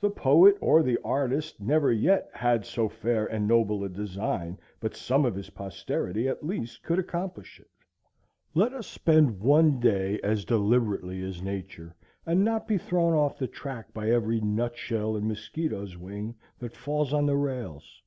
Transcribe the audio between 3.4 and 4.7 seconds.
noble a design